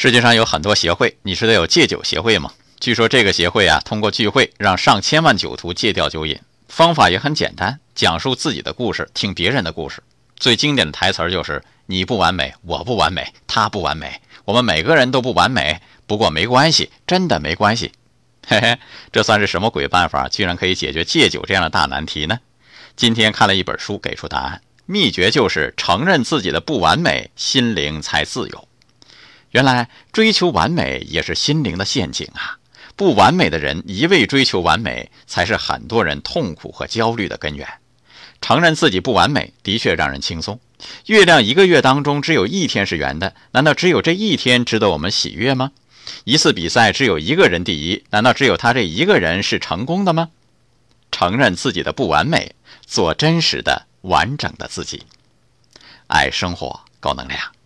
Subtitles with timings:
[0.00, 2.52] 世界上有很多协会，你知道有戒酒协会吗？
[2.78, 10.00] 据说这个协会啊，通过聚会让上千万酒徒戒掉酒瘾，方法也很简单，讲述自己的故事，听别人的故事。
[10.36, 15.80] 最经典的台词就是：“你不完美，我不完美，他不完美，我们每个人都不完美。
[16.06, 17.90] 不过没关系，真的没关系。”
[18.46, 18.78] 嘿嘿，
[19.10, 22.38] 这算是什么鬼办法，居然可以解决戒酒这样的大难题呢？
[22.94, 28.67] 今天看了一本书，给出答案，秘诀就是承认自己的不完美，心灵才自由。
[29.50, 32.58] 原来追求完美也是心灵的陷阱啊！
[32.96, 37.66] 不完美的人一味追求完美，才是很多人痛苦和焦虑的根源。
[38.40, 40.60] 承认自己不完美，的确让人轻松。
[41.06, 45.72] 月亮一个月当中只有一天是圆的，难道只有这一天值得我们喜悦吗？
[46.24, 50.30] 一次比赛只有一个人第一，难道只有他这一个人是成功的吗？
[51.10, 52.54] 承认自己的不完美，
[52.86, 55.02] 做真实的、完整的自己，
[56.06, 57.57] 爱生活，高能量。